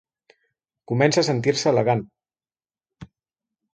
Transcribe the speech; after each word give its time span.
Comença 0.93 1.21
a 1.23 1.27
sentir-se 1.29 1.69
elegant. 1.75 2.03